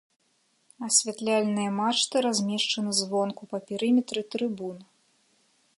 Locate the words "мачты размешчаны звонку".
1.81-3.43